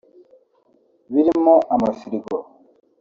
birimo 1.13 1.55
ama 1.73 1.89
frigo 1.99 2.37